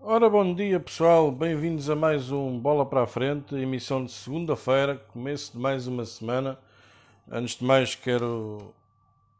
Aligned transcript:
Ora, 0.00 0.30
bom 0.30 0.54
dia 0.54 0.78
pessoal, 0.78 1.30
bem-vindos 1.32 1.90
a 1.90 1.96
mais 1.96 2.30
um 2.30 2.56
Bola 2.56 2.86
para 2.86 3.02
a 3.02 3.06
Frente, 3.06 3.56
emissão 3.56 4.04
de 4.04 4.12
segunda-feira, 4.12 4.96
começo 4.96 5.52
de 5.52 5.58
mais 5.58 5.88
uma 5.88 6.04
semana. 6.04 6.56
Antes 7.28 7.56
de 7.56 7.64
mais, 7.64 7.96
quero 7.96 8.72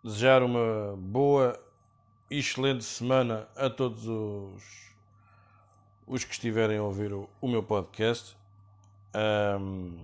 desejar 0.03 0.43
uma 0.43 0.97
boa 0.99 1.59
e 2.29 2.41
excelente 2.41 2.83
semana 2.83 3.49
a 3.55 3.71
todos 3.71 4.09
os, 4.09 4.93
os 6.09 6.25
que 6.25 6.33
estiverem 6.33 6.79
a 6.79 6.83
ouvir 6.83 7.13
o, 7.13 7.31
o 7.41 7.47
meu 7.47 7.63
podcast. 7.63 8.37
Um, 9.61 9.97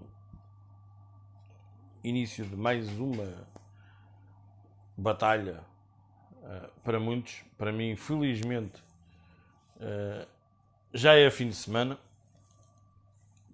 início 2.05 2.47
de 2.47 2.57
mais 2.57 2.89
uma 2.97 3.45
batalha 4.97 5.65
uh, 6.45 6.71
para 6.85 7.01
muitos, 7.01 7.43
para 7.59 7.73
mim, 7.73 7.97
felizmente. 7.97 8.81
Uh, 9.81 10.34
já 10.95 11.15
é 11.15 11.29
fim 11.29 11.49
de 11.49 11.57
semana, 11.57 11.99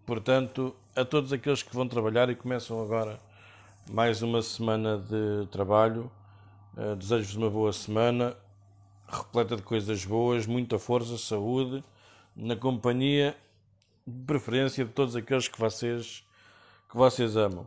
portanto, 0.05 0.77
a 0.95 1.07
todos 1.07 1.33
aqueles 1.33 1.63
que 1.63 1.75
vão 1.75 1.89
trabalhar 1.89 2.29
e 2.29 2.35
começam 2.37 2.83
agora 2.83 3.19
mais 3.91 4.21
uma 4.21 4.43
semana 4.43 4.99
de 4.99 5.47
trabalho, 5.47 6.13
uh, 6.77 6.95
desejo-vos 6.97 7.37
uma 7.37 7.49
boa 7.49 7.73
semana, 7.73 8.37
repleta 9.09 9.57
de 9.57 9.63
coisas 9.63 10.05
boas, 10.05 10.47
muita 10.47 10.79
força, 10.79 11.17
saúde, 11.17 11.83
na 12.37 12.55
companhia, 12.55 13.35
de 14.07 14.23
preferência, 14.27 14.85
de 14.85 14.93
todos 14.93 15.17
aqueles 15.17 15.49
que 15.49 15.59
vocês, 15.59 16.23
que 16.91 16.97
vocês 16.97 17.39
amam. 17.39 17.67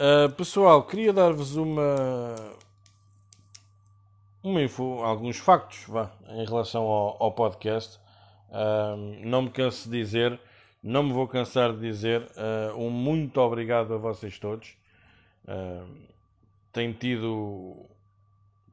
Uh, 0.00 0.32
pessoal, 0.32 0.82
queria 0.84 1.12
dar-vos 1.12 1.56
uma, 1.56 2.34
uma 4.42 4.62
info, 4.62 5.02
alguns 5.02 5.36
factos 5.36 5.84
vá, 5.86 6.10
em 6.30 6.46
relação 6.46 6.84
ao, 6.84 7.22
ao 7.22 7.32
podcast 7.32 8.00
não 9.24 9.42
me 9.42 9.50
canso 9.50 9.88
de 9.88 9.98
dizer, 9.98 10.38
não 10.82 11.04
me 11.04 11.12
vou 11.12 11.28
cansar 11.28 11.72
de 11.72 11.80
dizer 11.80 12.22
uh, 12.22 12.76
um 12.76 12.90
muito 12.90 13.40
obrigado 13.40 13.94
a 13.94 13.98
vocês 13.98 14.38
todos. 14.38 14.76
Uh, 15.44 15.86
tem 16.72 16.92
tido, 16.92 17.86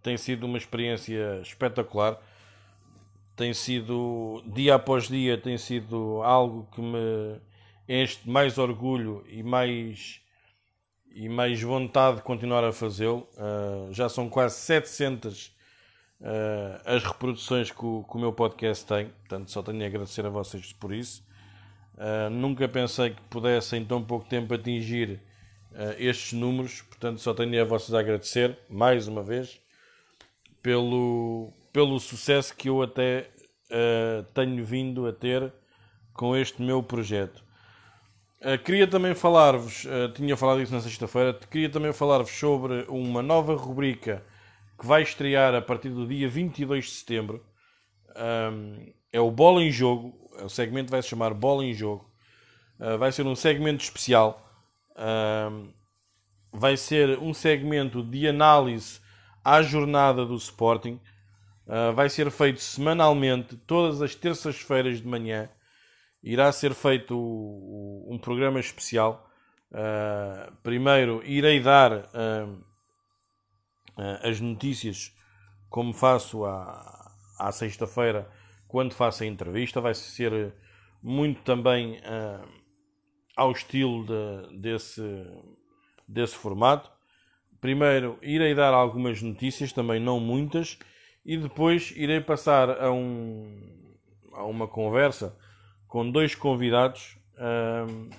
tem 0.02 0.18
sido 0.18 0.45
uma 0.45 0.58
experiência 0.58 1.40
espetacular. 1.42 2.20
Tem 3.36 3.53
sido, 3.53 4.44
dia 4.48 4.76
após 4.76 5.08
dia, 5.08 5.38
tem 5.38 5.58
sido 5.58 6.22
algo 6.23 6.68
que 6.73 6.81
me 6.81 7.40
enche 7.88 8.20
mais 8.25 8.58
orgulho 8.58 9.23
e 9.28 9.42
mais, 9.44 10.20
e 11.12 11.30
mais 11.30 11.62
vontade 11.62 12.18
de 12.18 12.23
continuar 12.23 12.64
a 12.64 12.73
fazê-lo. 12.73 13.28
Uh, 13.38 13.94
já 13.94 14.09
são 14.09 14.28
quase 14.28 14.56
700 14.56 15.56
uh, 16.22 16.81
as 16.86 17.03
reproduções 17.03 17.72
que 17.72 17.86
o, 17.86 18.03
que 18.03 18.17
o, 18.17 18.20
meu 18.20 18.34
podcast 18.34 18.86
tem, 18.86 19.08
portanto 19.08 19.52
só 19.52 19.62
tenho 19.62 19.84
a 19.84 19.88
agradecer 19.88 20.25
a 20.25 20.30
vocês 20.30 20.73
por 20.73 20.94
isso. 20.94 21.23
Uh, 21.95 22.30
nunca 22.30 22.67
pensei 22.67 23.12
que 23.12 23.22
pudesse 23.23 23.75
em 23.75 23.84
tão 23.84 24.03
pouco 24.03 24.28
tempo 24.28 24.53
atingir 24.53 25.22
uh, 25.72 25.95
estes 25.97 26.34
números, 26.34 26.81
portanto 26.81 27.20
só 27.20 27.34
tenho 27.34 27.62
a 27.62 27.66
vocês 27.66 27.94
a 27.94 28.00
agradecer, 28.00 28.58
mais 28.70 29.08
uma 29.08 29.23
vez, 29.23 29.62
pelo, 30.62 31.52
pelo 31.72 32.00
sucesso 32.00 32.56
que 32.56 32.70
eu 32.70 32.81
até 32.81 33.30
tenho 34.34 34.66
vindo 34.66 35.06
a 35.06 35.14
ter 35.14 35.53
com 36.12 36.36
este 36.36 36.59
meu 36.59 36.81
projeto. 36.81 37.44
Queria 38.66 38.88
também 38.88 39.14
falar-vos, 39.14 39.86
tinha 40.16 40.36
falado 40.36 40.59
isso 40.59 40.73
na 40.73 40.81
sexta-feira, 40.81 41.40
queria 41.52 41.70
também 41.70 41.94
falar-vos 41.94 42.31
sobre 42.31 42.88
uma 42.90 43.22
nova 43.22 43.56
rubrica 43.56 44.25
que 44.80 44.85
vai 44.85 45.02
estrear 45.02 45.53
a 45.53 45.61
partir 45.61 45.89
do 45.89 46.08
dia 46.08 46.30
22 46.30 46.85
de 46.85 46.91
setembro. 46.91 47.45
Um, 48.16 48.94
é 49.11 49.19
o 49.19 49.30
Bola 49.30 49.61
em 49.61 49.72
Jogo. 49.72 50.17
O 50.41 50.49
segmento 50.49 50.89
vai 50.89 51.02
se 51.02 51.09
chamar 51.09 51.33
Bola 51.33 51.66
em 51.66 51.73
Jogo. 51.73 52.09
Uh, 52.80 52.97
vai 52.97 53.11
ser 53.11 53.27
um 53.27 53.35
segmento 53.35 53.83
especial. 53.83 54.50
Um, 54.97 55.73
vai 56.51 56.78
ser 56.78 57.19
um 57.19 57.34
segmento 57.34 58.01
de 58.01 58.28
análise 58.28 59.01
à 59.44 59.62
jornada 59.62 60.25
do 60.25 60.35
Sporting. 60.35 61.00
Uh, 61.68 61.94
vai 61.94 62.09
ser 62.09 62.31
feito 62.31 62.62
semanalmente, 62.62 63.57
todas 63.57 64.01
as 64.01 64.16
terças-feiras 64.16 65.01
de 65.01 65.07
manhã. 65.07 65.50
Irá 66.23 66.51
ser 66.53 66.73
feito 66.73 67.16
um 67.18 68.18
programa 68.18 68.59
especial. 68.59 69.29
Uh, 69.72 70.56
primeiro, 70.63 71.22
irei 71.25 71.59
dar 71.59 72.09
as 74.22 74.40
notícias 74.40 75.16
como 75.70 75.94
faço 75.94 76.46
à, 76.46 77.12
à 77.38 77.52
sexta-feira 77.52 78.30
quando 78.68 78.94
faço 78.94 79.24
a 79.24 79.26
entrevista. 79.26 79.82
Vai 79.82 79.94
ser 79.94 80.54
muito 81.02 81.42
também 81.42 81.98
uh, 81.98 82.48
ao 83.36 83.52
estilo 83.52 84.06
de, 84.06 84.60
desse, 84.60 85.02
desse 86.08 86.36
formato. 86.36 86.92
Primeiro 87.62 88.18
irei 88.22 88.56
dar 88.56 88.74
algumas 88.74 89.22
notícias, 89.22 89.74
também 89.74 90.00
não 90.00 90.20
muitas, 90.20 90.78
e 91.26 91.38
depois 91.38 91.92
irei 91.96 92.22
passar 92.22 92.70
a, 92.70 92.92
um, 92.92 93.98
a 94.34 94.44
uma 94.46 94.68
conversa 94.68 95.38
com 95.88 96.10
dois 96.10 96.36
convidados 96.36 97.18
uh, 97.36 98.10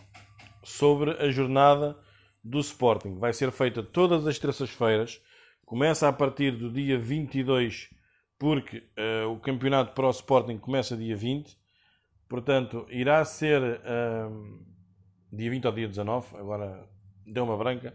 sobre 0.62 1.12
a 1.12 1.31
jornada 1.31 1.97
do 2.43 2.59
Sporting. 2.59 3.19
Vai 3.19 3.33
ser 3.33 3.51
feita 3.51 3.83
todas 3.83 4.27
as 4.27 4.39
terças-feiras 4.39 5.23
Começa 5.70 6.08
a 6.08 6.12
partir 6.12 6.50
do 6.50 6.69
dia 6.69 6.98
22, 6.98 7.91
porque 8.36 8.78
uh, 8.78 9.31
o 9.31 9.38
campeonato 9.38 9.94
para 9.94 10.08
o 10.08 10.10
Sporting 10.10 10.58
começa 10.58 10.97
dia 10.97 11.14
20. 11.14 11.56
Portanto, 12.28 12.88
irá 12.91 13.25
ser 13.25 13.62
uh, 13.62 14.66
dia 15.32 15.48
20 15.48 15.69
ou 15.69 15.72
dia 15.72 15.86
19, 15.86 16.36
agora 16.38 16.88
deu 17.25 17.44
uma 17.44 17.56
branca. 17.56 17.94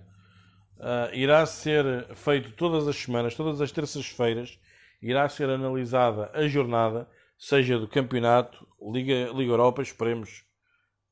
Uh, 0.77 1.13
irá 1.13 1.45
ser 1.45 2.15
feito 2.15 2.53
todas 2.53 2.87
as 2.87 2.95
semanas, 2.95 3.35
todas 3.35 3.59
as 3.59 3.73
terças-feiras, 3.73 4.57
irá 5.01 5.27
ser 5.27 5.49
analisada 5.49 6.31
a 6.33 6.47
jornada, 6.47 7.09
seja 7.37 7.77
do 7.77 7.89
campeonato, 7.89 8.65
Liga, 8.81 9.33
Liga 9.33 9.51
Europa, 9.51 9.81
esperemos 9.81 10.45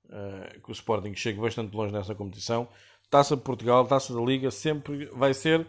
uh, 0.06 0.62
que 0.62 0.70
o 0.70 0.72
Sporting 0.72 1.14
chegue 1.14 1.42
bastante 1.42 1.76
longe 1.76 1.92
nessa 1.92 2.16
competição. 2.16 2.70
Taça 3.10 3.36
de 3.36 3.42
Portugal, 3.42 3.86
Taça 3.86 4.14
da 4.14 4.22
Liga, 4.22 4.50
sempre 4.50 5.08
vai 5.08 5.34
ser 5.34 5.68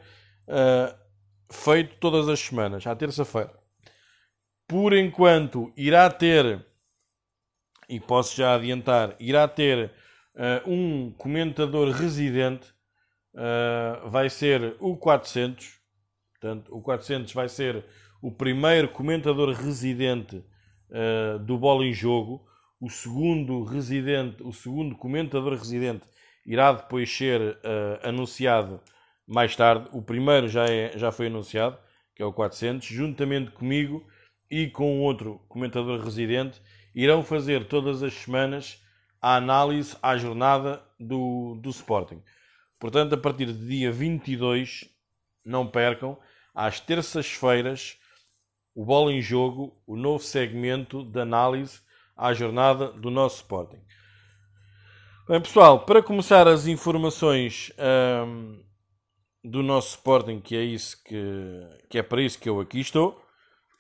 uh, 0.48 0.94
feito 1.50 1.96
todas 1.96 2.28
as 2.28 2.40
semanas, 2.40 2.86
à 2.86 2.94
terça-feira. 2.94 3.52
Por 4.66 4.92
enquanto, 4.94 5.72
irá 5.76 6.10
ter, 6.10 6.64
e 7.88 8.00
posso 8.00 8.36
já 8.36 8.54
adiantar, 8.54 9.14
irá 9.20 9.46
ter 9.46 9.90
uh, 10.34 10.70
um 10.70 11.12
comentador 11.12 11.90
residente, 11.90 12.72
uh, 13.34 14.08
vai 14.08 14.30
ser 14.30 14.76
o 14.80 14.96
400. 14.96 15.80
Portanto, 16.32 16.74
o 16.74 16.80
400 16.80 17.32
vai 17.32 17.48
ser 17.48 17.84
o 18.22 18.30
primeiro 18.32 18.88
comentador 18.88 19.50
residente 19.54 20.36
uh, 20.36 21.38
do 21.40 21.58
Bola 21.58 21.84
em 21.84 21.92
Jogo. 21.92 22.46
O 22.80 22.88
segundo 22.90 23.64
residente, 23.64 24.42
o 24.42 24.52
segundo 24.52 24.96
comentador 24.96 25.54
residente 25.54 26.06
irá 26.44 26.72
depois 26.72 27.10
ser 27.10 27.58
anunciado 28.02 28.82
mais 29.26 29.54
tarde. 29.56 29.88
O 29.92 30.02
primeiro 30.02 30.48
já, 30.48 30.66
é, 30.66 30.96
já 30.96 31.10
foi 31.10 31.26
anunciado, 31.26 31.78
que 32.14 32.22
é 32.22 32.26
o 32.26 32.32
400, 32.32 32.86
juntamente 32.86 33.50
comigo 33.50 34.06
e 34.50 34.68
com 34.68 35.00
outro 35.00 35.40
comentador 35.48 36.00
residente, 36.02 36.60
irão 36.94 37.22
fazer 37.22 37.66
todas 37.66 38.02
as 38.02 38.14
semanas 38.14 38.80
a 39.20 39.36
análise 39.36 39.96
à 40.02 40.16
jornada 40.16 40.82
do, 41.00 41.58
do 41.60 41.70
Sporting. 41.70 42.22
Portanto, 42.78 43.14
a 43.14 43.18
partir 43.18 43.46
do 43.46 43.66
dia 43.66 43.90
22, 43.90 44.84
não 45.44 45.66
percam, 45.66 46.18
às 46.54 46.78
terças-feiras, 46.78 47.98
o 48.74 48.84
Bola 48.84 49.12
em 49.12 49.22
Jogo, 49.22 49.80
o 49.86 49.96
novo 49.96 50.22
segmento 50.22 51.02
de 51.02 51.20
análise 51.20 51.80
à 52.16 52.32
jornada 52.32 52.92
do 52.92 53.10
nosso 53.10 53.36
Sporting. 53.36 53.80
Bem, 55.26 55.40
pessoal, 55.40 55.86
para 55.86 56.02
começar 56.02 56.46
as 56.46 56.66
informações 56.66 57.72
hum, 58.26 58.62
do 59.44 59.62
nosso 59.62 59.90
Sporting, 59.90 60.40
que 60.40 60.56
é 60.56 60.62
isso 60.62 61.02
que, 61.04 61.68
que 61.90 61.98
é 61.98 62.02
para 62.02 62.22
isso 62.22 62.38
que 62.38 62.48
eu 62.48 62.58
aqui 62.60 62.80
estou. 62.80 63.22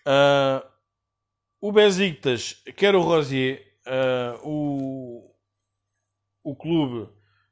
Uh, 0.06 0.64
o 1.58 1.72
Besiktas 1.72 2.62
quer 2.76 2.94
o 2.94 3.00
Rosier, 3.00 3.64
uh, 3.86 4.46
o, 4.46 5.34
o 6.42 6.54
clube, 6.54 7.08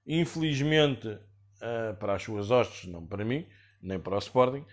infelizmente, 0.06 1.08
uh, 1.08 1.96
para 1.98 2.14
as 2.14 2.22
suas 2.22 2.50
hostes, 2.50 2.90
não 2.90 3.06
para 3.06 3.24
mim, 3.24 3.46
nem 3.80 3.98
para 3.98 4.16
o 4.16 4.18
Sporting, 4.18 4.66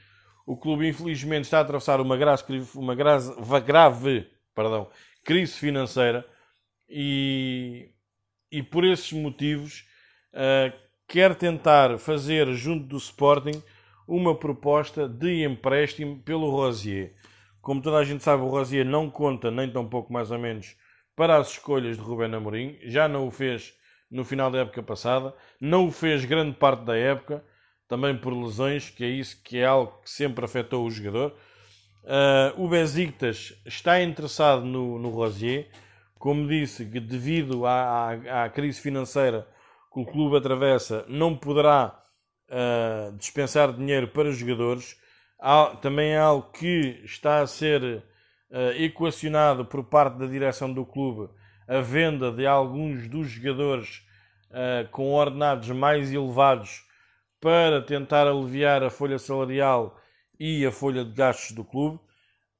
o 0.45 0.57
clube 0.57 0.89
infelizmente 0.89 1.45
está 1.45 1.59
a 1.59 1.62
atravessar 1.62 2.01
uma 2.01 2.18
grave, 2.18 2.44
uma 2.75 2.95
grave, 2.95 3.62
grave 3.65 4.30
perdão, 4.53 4.89
crise 5.24 5.53
financeira 5.53 6.25
e, 6.89 7.92
e 8.51 8.62
por 8.62 8.83
esses 8.83 9.13
motivos 9.13 9.88
quer 11.09 11.33
tentar 11.33 11.97
fazer 11.97 12.53
junto 12.53 12.85
do 12.85 12.97
Sporting 12.97 13.63
uma 14.07 14.35
proposta 14.35 15.09
de 15.09 15.44
empréstimo 15.44 16.19
pelo 16.19 16.51
Rosier. 16.51 17.15
Como 17.59 17.81
toda 17.81 17.97
a 17.97 18.03
gente 18.03 18.23
sabe, 18.23 18.44
o 18.44 18.47
Rosier 18.47 18.85
não 18.85 19.09
conta, 19.09 19.50
nem 19.50 19.67
tão 19.67 19.89
pouco 19.89 20.13
mais 20.13 20.29
ou 20.29 20.38
menos, 20.38 20.77
para 21.15 21.38
as 21.38 21.50
escolhas 21.50 21.97
de 21.97 22.03
Rubén 22.03 22.33
Amorim. 22.35 22.77
Já 22.83 23.07
não 23.07 23.27
o 23.27 23.31
fez 23.31 23.73
no 24.09 24.23
final 24.23 24.51
da 24.51 24.59
época 24.59 24.83
passada, 24.83 25.33
não 25.59 25.88
o 25.88 25.91
fez 25.91 26.25
grande 26.25 26.56
parte 26.56 26.83
da 26.85 26.95
época, 26.95 27.44
também 27.88 28.15
por 28.15 28.31
lesões, 28.31 28.91
que 28.91 29.03
é 29.03 29.07
isso 29.07 29.41
que 29.44 29.57
é 29.57 29.65
algo 29.65 30.00
que 30.03 30.11
sempre 30.11 30.45
afetou 30.45 30.85
o 30.85 30.91
jogador. 30.91 31.35
Uh, 32.03 32.63
o 32.63 32.69
Besiktas 32.69 33.59
está 33.65 34.00
interessado 34.00 34.63
no, 34.63 35.00
no 35.00 35.09
Rosier, 35.09 35.69
como 36.19 36.47
disse, 36.47 36.85
devido 36.85 37.65
à, 37.65 38.11
à, 38.11 38.44
à, 38.44 38.50
crise 38.50 38.79
financeira 38.79 39.47
que 39.91 40.00
o 40.00 40.06
clube 40.06 40.38
atravessa, 40.38 41.06
não 41.07 41.36
poderá 41.36 42.00
uh, 42.50 43.15
dispensar 43.18 43.74
dinheiro 43.74 44.07
para 44.07 44.30
os 44.30 44.38
jogadores. 44.38 45.00
Há, 45.39 45.77
também 45.81 46.12
é 46.12 46.19
algo 46.19 46.51
que 46.51 47.01
está 47.03 47.41
a 47.41 47.47
ser 47.47 47.83
uh, 47.83 48.71
equacionado 48.77 49.65
por 49.65 49.83
parte 49.83 50.18
da 50.18 50.25
direção 50.25 50.71
do 50.71 50.86
clube, 50.86 51.31
a 51.68 51.81
venda 51.81 52.31
de 52.31 52.45
alguns 52.45 53.07
dos 53.07 53.30
jogadores 53.30 54.07
com 54.89 55.13
ordenados 55.13 55.69
mais 55.69 56.12
elevados 56.12 56.83
para 57.39 57.81
tentar 57.81 58.27
aliviar 58.27 58.83
a 58.83 58.89
folha 58.89 59.18
salarial 59.18 59.97
e 60.39 60.65
a 60.65 60.71
folha 60.71 61.03
de 61.03 61.12
gastos 61.12 61.51
do 61.51 61.63
clube. 61.63 62.00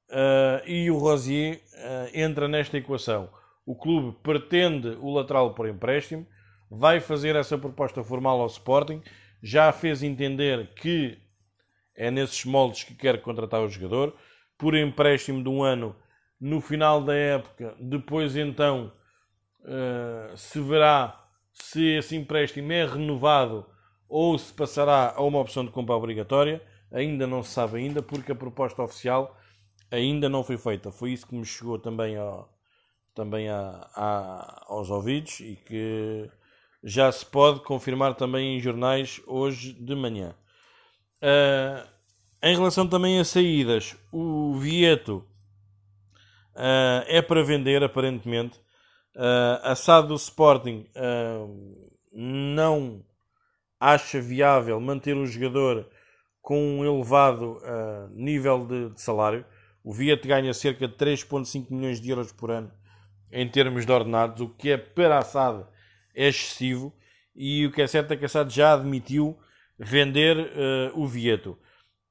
Uh, 0.08 0.66
e 0.66 0.90
o 0.90 0.98
Rosier 0.98 1.60
uh, 1.74 2.10
entra 2.12 2.48
nesta 2.48 2.76
equação. 2.76 3.30
O 3.64 3.76
clube 3.76 4.16
pretende 4.22 4.98
o 5.00 5.14
lateral 5.14 5.54
por 5.54 5.68
empréstimo, 5.68 6.26
vai 6.70 7.00
fazer 7.00 7.34
essa 7.34 7.58
proposta 7.58 8.04
formal 8.04 8.40
ao 8.40 8.46
Sporting, 8.46 9.02
já 9.42 9.72
fez 9.72 10.02
entender 10.02 10.72
que 10.74 11.18
é 11.96 12.10
nesses 12.10 12.44
moldes 12.44 12.84
que 12.84 12.94
quer 12.94 13.20
contratar 13.20 13.60
o 13.60 13.68
jogador, 13.68 14.14
por 14.56 14.76
empréstimo 14.76 15.42
de 15.42 15.48
um 15.48 15.62
ano 15.62 15.96
no 16.40 16.60
final 16.60 17.02
da 17.02 17.14
época, 17.14 17.74
depois 17.78 18.36
então 18.36 18.92
uh, 19.60 20.36
se 20.36 20.60
verá 20.60 21.28
se 21.52 21.96
esse 21.96 22.16
empréstimo 22.16 22.72
é 22.72 22.86
renovado 22.86 23.66
ou 24.08 24.36
se 24.38 24.52
passará 24.52 25.12
a 25.14 25.22
uma 25.22 25.38
opção 25.38 25.64
de 25.64 25.70
compra 25.70 25.94
obrigatória, 25.94 26.62
ainda 26.90 27.26
não 27.26 27.42
se 27.42 27.50
sabe 27.50 27.78
ainda, 27.78 28.02
porque 28.02 28.32
a 28.32 28.34
proposta 28.34 28.82
oficial 28.82 29.36
ainda 29.90 30.28
não 30.28 30.42
foi 30.42 30.56
feita. 30.56 30.90
Foi 30.90 31.12
isso 31.12 31.26
que 31.26 31.34
me 31.34 31.44
chegou 31.44 31.78
também, 31.78 32.16
ao, 32.16 32.52
também 33.14 33.48
a, 33.48 33.88
a, 33.94 34.64
aos 34.68 34.90
ouvidos 34.90 35.40
e 35.40 35.56
que 35.56 36.30
já 36.82 37.10
se 37.12 37.24
pode 37.24 37.60
confirmar 37.60 38.14
também 38.14 38.56
em 38.56 38.60
jornais 38.60 39.20
hoje 39.26 39.72
de 39.72 39.94
manhã. 39.94 40.34
Uh, 41.22 41.86
em 42.42 42.54
relação 42.54 42.86
também 42.86 43.20
a 43.20 43.24
saídas, 43.24 43.96
o 44.10 44.54
Vieto 44.54 45.24
uh, 46.56 47.04
é 47.06 47.20
para 47.20 47.42
vender, 47.42 47.82
aparentemente. 47.82 48.58
Uh, 49.14 49.60
a 49.62 49.74
SAD 49.74 50.08
do 50.08 50.14
Sporting 50.14 50.86
não 52.12 53.04
acha 53.78 54.20
viável 54.20 54.80
manter 54.80 55.16
um 55.16 55.26
jogador 55.26 55.88
com 56.42 56.80
um 56.80 56.84
elevado 56.84 57.58
uh, 57.58 58.08
nível 58.10 58.66
de, 58.66 58.90
de, 58.90 59.00
salário. 59.00 59.44
O 59.82 59.92
Viet 59.92 60.26
ganha 60.26 60.52
cerca 60.52 60.86
de 60.86 60.94
3,5 60.94 61.70
milhões 61.70 62.00
de 62.00 62.10
euros 62.10 62.32
por 62.32 62.50
ano 62.50 62.70
em 63.32 63.48
termos 63.48 63.86
de 63.86 63.92
ordenados, 63.92 64.40
o 64.40 64.48
que 64.48 64.70
é 64.70 64.76
para 64.76 65.18
a 65.18 65.22
SAD 65.22 65.64
é 66.14 66.28
excessivo. 66.28 66.92
E 67.34 67.66
o 67.66 67.72
que 67.72 67.82
é 67.82 67.86
certo 67.86 68.12
é 68.12 68.16
que 68.16 68.24
a 68.24 68.28
SAD 68.28 68.54
já 68.54 68.74
admitiu 68.74 69.38
vender 69.78 70.36
uh, 70.36 71.00
o 71.00 71.06
Vieto. 71.06 71.58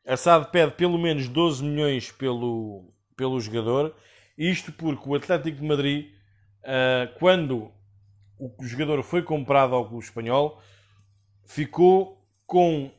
A 0.07 0.18
SAD 0.18 0.51
pede 0.51 0.72
pelo 0.74 0.98
menos 0.98 1.28
12 1.28 1.63
milhões 1.63 2.12
pelo, 2.12 2.92
pelo 3.16 3.40
jogador. 3.40 3.96
Isto 4.38 4.72
porque 4.72 5.07
o 5.07 5.16
Atlético 5.16 5.57
de 5.57 5.68
Madrid, 5.68 6.07
uh, 6.63 7.19
quando 7.19 7.72
o 8.40 8.63
jogador 8.63 9.04
foi 9.04 9.22
comprado 9.22 9.75
ao 9.75 9.88
clube 9.88 10.04
espanhol, 10.04 10.62
ficou 11.46 12.19
com 12.48 12.86
uh, 12.86 12.92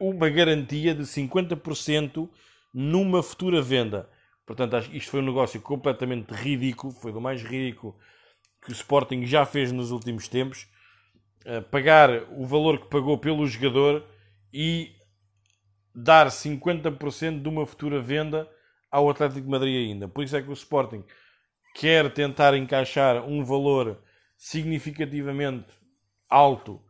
uma 0.00 0.28
garantia 0.28 0.94
de 0.94 1.02
50% 1.02 2.28
numa 2.72 3.22
futura 3.22 3.62
venda. 3.62 4.08
Portanto, 4.44 4.76
isto 4.92 5.10
foi 5.10 5.20
um 5.20 5.26
negócio 5.26 5.60
completamente 5.60 6.32
ridículo, 6.32 6.92
foi 6.92 7.12
do 7.12 7.20
mais 7.20 7.42
ridículo 7.42 7.96
que 8.62 8.70
o 8.70 8.72
Sporting 8.72 9.24
já 9.24 9.44
fez 9.44 9.72
nos 9.72 9.90
últimos 9.90 10.28
tempos. 10.28 10.68
Uh, 11.44 11.62
pagar 11.70 12.24
o 12.36 12.46
valor 12.46 12.78
que 12.78 12.88
pagou 12.88 13.16
pelo 13.16 13.46
jogador 13.46 14.04
e 14.52 14.92
dar 15.94 16.28
50% 16.28 17.42
de 17.42 17.48
uma 17.48 17.66
futura 17.66 18.00
venda 18.00 18.48
ao 18.90 19.08
Atlético 19.08 19.42
de 19.42 19.48
Madrid 19.48 19.88
ainda. 19.88 20.08
Por 20.08 20.24
isso 20.24 20.36
é 20.36 20.42
que 20.42 20.50
o 20.50 20.52
Sporting 20.52 21.04
quer 21.74 22.12
tentar 22.12 22.54
encaixar 22.54 23.24
um 23.24 23.44
valor 23.44 24.02
significativamente 24.36 25.68
alto 26.28 26.80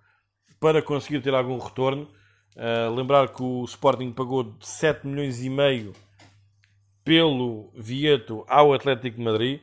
para 0.59 0.83
conseguir 0.83 1.21
ter 1.21 1.35
algum 1.35 1.59
retorno. 1.59 2.11
Uh, 2.57 2.95
lembrar 2.95 3.29
que 3.29 3.43
o 3.43 3.65
Sporting 3.65 4.13
pagou 4.13 4.57
7 4.61 5.07
milhões 5.07 5.43
e 5.43 5.49
meio 5.49 5.93
pelo 7.05 7.73
Vieto 7.75 8.45
ao 8.49 8.73
Atlético 8.73 9.17
de 9.17 9.23
Madrid, 9.23 9.61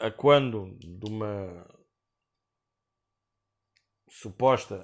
a 0.00 0.10
quando 0.10 0.76
de 0.80 1.10
uma 1.10 1.66
suposta 4.08 4.82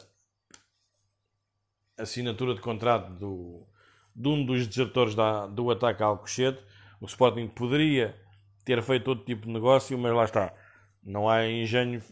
assinatura 1.99 2.55
de 2.55 2.61
contrato 2.61 3.11
do, 3.15 3.67
de 4.15 4.29
um 4.29 4.45
dos 4.45 4.67
desertores 4.67 5.15
da, 5.15 5.47
do 5.47 5.71
ataque 5.71 6.03
a 6.03 6.07
Alcochete. 6.07 6.63
O 7.01 7.07
Sporting 7.07 7.49
poderia 7.49 8.21
ter 8.65 8.83
feito 8.83 9.09
outro 9.09 9.25
tipo 9.25 9.47
de 9.47 9.53
negócio, 9.53 9.99
mas 9.99 10.13
lá 10.13 10.25
está. 10.25 10.55
Não 11.03 11.29
há 11.29 11.47
engenho 11.47 12.03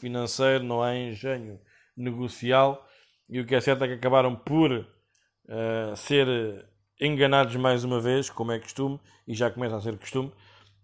financeiro, 0.00 0.64
não 0.64 0.82
há 0.82 0.94
engenho 0.96 1.60
negocial 1.96 2.86
e 3.28 3.40
o 3.40 3.46
que 3.46 3.54
é 3.54 3.60
certo 3.60 3.84
é 3.84 3.88
que 3.88 3.94
acabaram 3.94 4.34
por 4.34 4.72
uh, 4.72 5.96
ser 5.96 6.66
enganados 7.00 7.54
mais 7.56 7.84
uma 7.84 8.00
vez, 8.00 8.30
como 8.30 8.52
é 8.52 8.58
costume, 8.58 8.98
e 9.26 9.34
já 9.34 9.50
começa 9.50 9.76
a 9.76 9.80
ser 9.80 9.96
costume, 9.98 10.32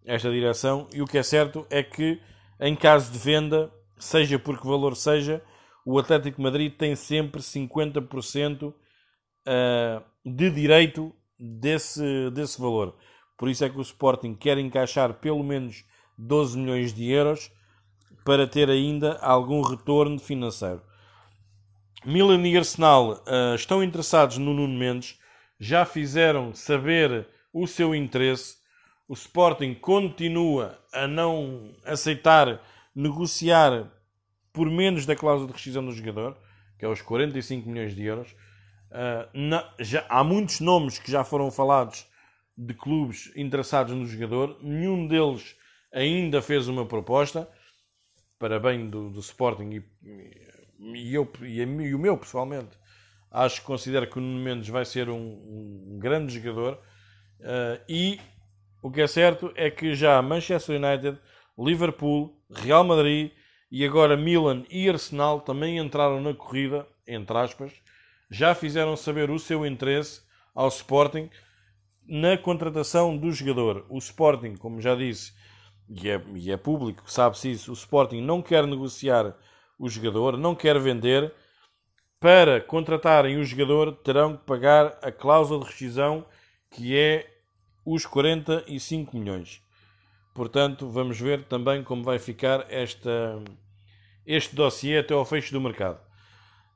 esta 0.04 0.30
direção. 0.30 0.88
E 0.92 1.02
o 1.02 1.06
que 1.06 1.18
é 1.18 1.22
certo 1.22 1.66
é 1.70 1.82
que, 1.82 2.20
em 2.60 2.74
caso 2.76 3.12
de 3.12 3.18
venda, 3.18 3.72
seja 3.98 4.38
por 4.38 4.60
que 4.60 4.66
valor 4.66 4.96
seja, 4.96 5.42
o 5.84 5.98
Atlético 5.98 6.40
Madrid 6.40 6.72
tem 6.72 6.96
sempre 6.96 7.40
50% 7.40 8.68
uh, 8.68 8.74
eh, 9.46 10.02
de 10.24 10.50
direito 10.50 11.14
desse, 11.38 12.30
desse 12.30 12.60
valor. 12.60 12.96
Por 13.36 13.48
isso 13.48 13.64
é 13.64 13.68
que 13.68 13.78
o 13.78 13.82
Sporting 13.82 14.34
quer 14.34 14.56
encaixar 14.58 15.14
pelo 15.14 15.42
menos 15.42 15.84
12 16.16 16.56
milhões 16.56 16.94
de 16.94 17.10
euros 17.10 17.50
para 18.24 18.46
ter 18.46 18.70
ainda 18.70 19.18
algum 19.18 19.60
retorno 19.60 20.18
financeiro. 20.18 20.82
Milan 22.04 22.46
e 22.46 22.56
Arsenal 22.56 23.12
uh, 23.12 23.54
estão 23.54 23.82
interessados 23.82 24.38
no 24.38 24.52
Nuno 24.54 24.78
Mendes, 24.78 25.18
já 25.58 25.84
fizeram 25.84 26.54
saber 26.54 27.26
o 27.52 27.66
seu 27.66 27.94
interesse. 27.94 28.56
O 29.06 29.12
Sporting 29.12 29.74
continua 29.74 30.78
a 30.92 31.06
não 31.06 31.74
aceitar 31.84 32.62
negociar 32.94 33.90
por 34.52 34.70
menos 34.70 35.04
da 35.04 35.14
cláusula 35.14 35.48
de 35.48 35.54
rescisão 35.54 35.84
do 35.84 35.92
jogador, 35.92 36.38
que 36.78 36.84
é 36.84 36.88
os 36.88 37.02
45 37.02 37.68
milhões 37.68 37.94
de 37.94 38.02
euros. 38.04 38.32
Uh, 38.90 39.28
na, 39.34 39.74
já, 39.80 40.06
há 40.08 40.22
muitos 40.22 40.60
nomes 40.60 40.98
que 40.98 41.10
já 41.10 41.24
foram 41.24 41.50
falados 41.50 42.06
de 42.56 42.72
clubes 42.72 43.32
interessados 43.34 43.92
no 43.92 44.06
jogador, 44.06 44.58
nenhum 44.62 45.06
deles 45.08 45.56
ainda 45.92 46.40
fez 46.40 46.68
uma 46.68 46.86
proposta 46.86 47.48
para 48.38 48.60
bem 48.60 48.88
do, 48.88 49.10
do 49.10 49.20
Sporting 49.20 49.70
e, 49.70 49.84
e, 50.94 51.14
eu, 51.14 51.30
e, 51.42 51.60
e, 51.60 51.94
o 51.94 51.98
meu 51.98 52.16
pessoalmente, 52.16 52.78
acho 53.30 53.60
que 53.60 53.66
considero 53.66 54.08
que 54.08 54.18
o 54.18 54.20
Nuno 54.20 54.42
Mendes 54.42 54.68
vai 54.68 54.84
ser 54.84 55.08
um, 55.08 55.16
um 55.16 55.98
grande 55.98 56.38
jogador. 56.38 56.80
Uh, 57.40 57.82
e 57.88 58.20
o 58.84 58.90
que 58.90 59.00
é 59.00 59.06
certo 59.06 59.50
é 59.56 59.70
que 59.70 59.94
já 59.94 60.20
Manchester 60.20 60.78
United, 60.78 61.18
Liverpool, 61.58 62.38
Real 62.50 62.84
Madrid 62.84 63.32
e 63.70 63.82
agora 63.82 64.14
Milan 64.14 64.62
e 64.68 64.86
Arsenal 64.90 65.40
também 65.40 65.78
entraram 65.78 66.20
na 66.20 66.34
corrida, 66.34 66.86
entre 67.08 67.34
aspas, 67.38 67.72
já 68.30 68.54
fizeram 68.54 68.94
saber 68.94 69.30
o 69.30 69.38
seu 69.38 69.64
interesse 69.64 70.20
ao 70.54 70.68
Sporting 70.68 71.30
na 72.06 72.36
contratação 72.36 73.16
do 73.16 73.32
jogador. 73.32 73.86
O 73.88 73.96
Sporting, 73.96 74.54
como 74.54 74.82
já 74.82 74.94
disse, 74.94 75.32
e 75.88 76.10
é, 76.10 76.22
e 76.34 76.52
é 76.52 76.56
público, 76.58 77.10
sabe-se 77.10 77.52
isso, 77.52 77.70
o 77.70 77.74
Sporting 77.74 78.20
não 78.20 78.42
quer 78.42 78.66
negociar 78.66 79.34
o 79.78 79.88
jogador, 79.88 80.36
não 80.36 80.54
quer 80.54 80.78
vender. 80.78 81.32
Para 82.20 82.60
contratarem 82.60 83.38
o 83.38 83.44
jogador, 83.44 83.92
terão 84.04 84.36
que 84.36 84.44
pagar 84.44 84.98
a 85.00 85.10
cláusula 85.10 85.60
de 85.60 85.70
rescisão, 85.70 86.26
que 86.70 86.94
é 86.94 87.33
os 87.84 88.06
45 88.06 89.16
milhões. 89.16 89.62
Portanto, 90.34 90.88
vamos 90.88 91.20
ver 91.20 91.44
também 91.44 91.82
como 91.84 92.02
vai 92.02 92.18
ficar 92.18 92.66
esta, 92.68 93.42
este 94.26 94.54
dossiê 94.54 94.98
até 94.98 95.14
ao 95.14 95.24
fecho 95.24 95.52
do 95.52 95.60
mercado. 95.60 96.00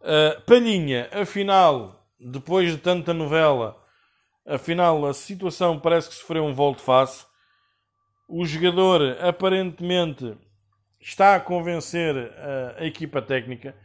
Uh, 0.00 0.40
Palhinha, 0.42 1.08
afinal, 1.12 2.06
depois 2.20 2.70
de 2.70 2.78
tanta 2.78 3.12
novela, 3.12 3.76
Afinal, 4.48 5.04
a 5.04 5.12
situação 5.12 5.78
parece 5.78 6.08
que 6.08 6.14
sofreu 6.14 6.42
um 6.42 6.54
volte-face. 6.54 7.26
O 8.26 8.46
jogador 8.46 9.18
aparentemente 9.22 10.38
está 10.98 11.34
a 11.34 11.40
convencer 11.40 12.16
a, 12.16 12.76
a 12.82 12.86
equipa 12.86 13.20
técnica, 13.20 13.76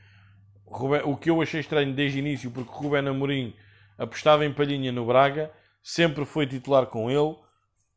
o 1.03 1.17
que 1.17 1.29
eu 1.29 1.41
achei 1.41 1.59
estranho 1.59 1.93
desde 1.93 2.17
o 2.17 2.19
início, 2.19 2.49
porque 2.49 2.71
Rubén 2.71 3.05
Amorim 3.09 3.53
apostava 3.97 4.45
em 4.45 4.53
Palhinha 4.53 4.89
no 4.89 5.05
Braga, 5.05 5.51
sempre 5.83 6.25
foi 6.25 6.47
titular 6.47 6.87
com 6.87 7.11
ele. 7.11 7.35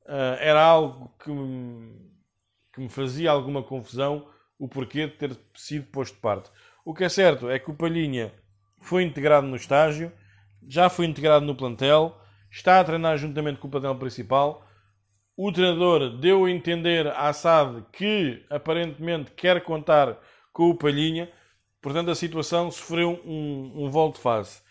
Uh, 0.04 0.36
era 0.40 0.62
algo 0.62 1.14
que 1.22 1.30
me, 1.30 2.10
que 2.74 2.80
me 2.80 2.88
fazia 2.88 3.30
alguma 3.30 3.62
confusão 3.62 4.28
o 4.58 4.68
porquê 4.68 5.06
de 5.06 5.14
ter 5.14 5.38
sido 5.54 5.86
posto 5.86 6.14
de 6.14 6.20
parte. 6.20 6.50
O 6.84 6.92
que 6.92 7.04
é 7.04 7.08
certo 7.08 7.48
é 7.48 7.58
que 7.58 7.70
o 7.70 7.74
Palhinha 7.74 8.32
foi 8.80 9.02
integrado 9.02 9.46
no 9.46 9.56
estágio, 9.56 10.12
já 10.66 10.88
foi 10.88 11.06
integrado 11.06 11.44
no 11.44 11.54
plantel, 11.54 12.16
está 12.50 12.80
a 12.80 12.84
treinar 12.84 13.18
juntamente 13.18 13.58
com 13.58 13.68
o 13.68 13.70
plantel 13.70 13.94
principal. 13.96 14.66
O 15.36 15.52
treinador 15.52 16.18
deu 16.18 16.44
a 16.44 16.50
entender 16.50 17.06
à 17.08 17.32
SAD 17.32 17.84
que 17.92 18.44
aparentemente 18.48 19.32
quer 19.32 19.62
contar 19.62 20.18
com 20.52 20.70
o 20.70 20.74
Palhinha, 20.74 21.30
portanto 21.82 22.10
a 22.10 22.14
situação 22.14 22.70
sofreu 22.70 23.20
um, 23.24 23.84
um 23.84 23.90
volto 23.90 24.16
de 24.16 24.22
face. 24.22 24.62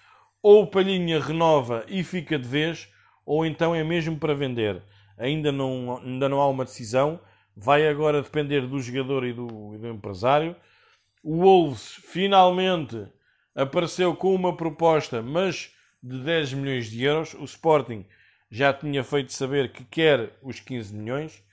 Ou 0.42 0.64
o 0.64 0.68
Palhinha 0.68 1.20
renova 1.20 1.86
e 1.88 2.04
fica 2.04 2.40
de 2.40 2.48
vez, 2.48 2.92
ou 3.26 3.46
então 3.46 3.74
é 3.74 3.84
mesmo 3.84 4.18
para 4.18 4.34
vender. 4.34 4.82
Ainda 5.18 5.52
não, 5.52 5.98
ainda 6.04 6.30
não 6.30 6.42
há 6.42 6.48
uma 6.48 6.66
decisão, 6.66 7.20
vai 7.56 7.88
agora 7.88 8.22
depender 8.22 8.68
do 8.68 8.80
jogador 8.80 9.26
e 9.26 9.34
do, 9.34 9.76
e 9.76 9.78
do 9.78 9.88
empresário. 9.88 10.56
O 11.24 11.42
Wolves 11.42 12.00
finalmente 12.04 13.08
apareceu 13.56 14.16
com 14.16 14.36
uma 14.36 14.56
proposta, 14.56 15.22
mas 15.22 15.72
de 16.04 16.20
10 16.20 16.54
milhões 16.54 16.90
de 16.90 17.04
euros. 17.04 17.34
O 17.34 17.46
Sporting 17.46 18.06
já 18.52 18.74
tinha 18.74 19.04
feito 19.04 19.34
saber 19.34 19.72
que 19.72 19.84
quer 19.86 20.38
os 20.44 20.60
15 20.60 20.94
milhões. 20.94 21.44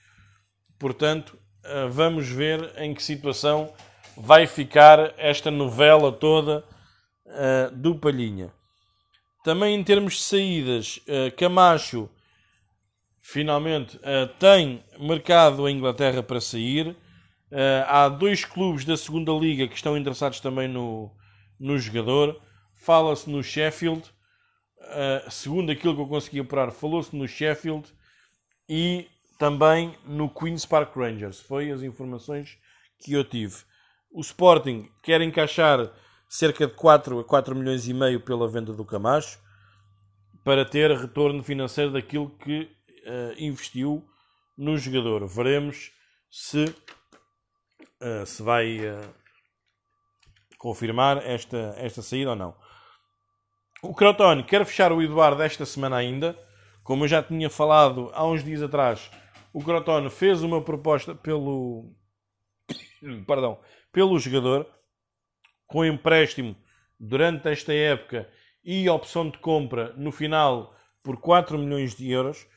Portanto, 0.77 1.37
eh, 1.63 1.87
vamos 1.87 2.29
ver 2.29 2.73
em 2.77 2.93
que 2.93 3.01
situação 3.01 3.73
vai 4.15 4.45
ficar 4.45 5.13
esta 5.17 5.49
novela 5.49 6.11
toda 6.11 6.63
uh, 7.25 7.75
do 7.75 7.95
Palhinha. 7.95 8.53
Também 9.43 9.75
em 9.75 9.83
termos 9.83 10.15
de 10.15 10.21
saídas, 10.21 10.97
uh, 11.07 11.35
Camacho 11.35 12.09
finalmente 13.21 13.97
uh, 13.97 14.27
tem 14.39 14.83
mercado 14.99 15.67
em 15.67 15.77
Inglaterra 15.77 16.23
para 16.23 16.41
sair. 16.41 16.95
há 17.87 18.09
dois 18.09 18.43
clubes 18.43 18.83
da 18.83 18.97
segunda 18.97 19.31
liga 19.33 19.67
que 19.67 19.75
estão 19.75 19.95
interessados 19.95 20.39
também 20.39 20.67
no, 20.67 21.11
no 21.59 21.77
jogador. 21.77 22.41
Fala-se 22.73 23.29
no 23.29 23.43
Sheffield 23.43 24.03
segundo 25.29 25.71
aquilo 25.71 25.95
que 25.95 26.01
eu 26.01 26.07
consegui 26.07 26.39
apurar, 26.39 26.71
falou-se 26.71 27.15
no 27.15 27.27
Sheffield 27.27 27.87
e 28.67 29.07
também 29.37 29.95
no 30.05 30.29
Queen's 30.29 30.65
Park 30.65 30.95
Rangers. 30.95 31.39
Foi 31.39 31.71
as 31.71 31.81
informações 31.81 32.57
que 32.99 33.13
eu 33.13 33.23
tive. 33.23 33.55
O 34.11 34.21
Sporting 34.21 34.89
quer 35.01 35.21
encaixar 35.21 35.91
cerca 36.33 36.65
de 36.65 36.73
4 36.73 37.19
a 37.19 37.23
4 37.23 37.55
milhões 37.55 37.87
e 37.87 37.93
meio 37.93 38.19
pela 38.19 38.47
venda 38.47 38.73
do 38.73 38.83
Camacho 38.83 39.37
para 40.43 40.65
ter 40.65 40.89
retorno 40.89 41.43
financeiro 41.43 41.91
daquilo 41.91 42.35
que 42.39 42.63
uh, 43.05 43.35
investiu 43.37 44.03
no 44.57 44.75
jogador. 44.75 45.27
Veremos 45.27 45.91
se, 46.31 46.63
uh, 46.63 48.25
se 48.25 48.41
vai 48.41 48.79
uh, 48.79 49.13
confirmar 50.57 51.17
esta, 51.17 51.75
esta 51.77 52.01
saída 52.01 52.31
ou 52.31 52.35
não. 52.35 52.55
O 53.83 53.93
Crotone 53.93 54.43
quer 54.43 54.65
fechar 54.65 54.91
o 54.91 55.03
Eduardo 55.03 55.43
esta 55.43 55.67
semana 55.67 55.97
ainda. 55.97 56.35
Como 56.83 57.03
eu 57.03 57.07
já 57.07 57.21
tinha 57.21 57.47
falado 57.47 58.09
há 58.11 58.25
uns 58.25 58.43
dias 58.43 58.63
atrás, 58.63 59.11
o 59.53 59.63
Crotone 59.63 60.09
fez 60.09 60.41
uma 60.41 60.63
proposta 60.63 61.13
pelo. 61.13 61.93
Perdão, 63.27 63.59
pelo 63.91 64.17
jogador, 64.17 64.67
com 65.67 65.85
empréstimo 65.85 66.55
durante 66.99 67.49
esta 67.49 67.73
época 67.73 68.29
e 68.63 68.89
opção 68.89 69.29
de 69.29 69.37
compra 69.37 69.93
no 69.97 70.11
final 70.11 70.75
por 71.01 71.17
4 71.17 71.57
milhões 71.57 71.95
de 71.95 72.09
euros. 72.09 72.47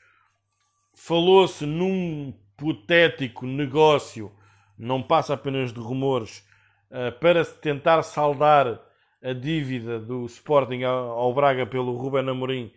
Falou-se 0.95 1.67
num 1.67 2.33
hipotético 2.57 3.47
negócio, 3.47 4.33
não 4.79 5.03
passa 5.03 5.35
apenas 5.35 5.73
de 5.73 5.81
rumores, 5.81 6.47
eh, 6.91 7.11
para 7.11 7.45
tentar 7.45 8.03
saldar 8.03 8.81
a 9.23 9.33
dívida 9.33 9.99
do 9.99 10.25
Sporting 10.27 10.85
ao 10.85 11.35
Braga 11.35 11.67
pelo 11.67 11.97
Ruben 11.97 12.29
Amorim, 12.29 12.73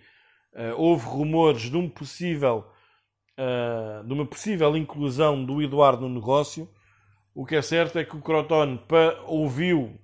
uh, 0.53 0.73
houve 0.77 1.05
rumores 1.05 1.69
de 1.69 1.77
um 1.77 1.87
possível 1.87 2.65
uh, 3.37 4.03
de 4.03 4.11
uma 4.11 4.25
possível 4.25 4.75
inclusão 4.75 5.45
do 5.45 5.61
Eduardo 5.61 6.07
no 6.07 6.15
negócio. 6.15 6.67
O 7.35 7.45
que 7.45 7.55
é 7.55 7.61
certo 7.61 7.99
é 7.99 8.03
que 8.03 8.15
o 8.15 8.21
Crotone 8.21 8.81
ouviu 9.27 9.99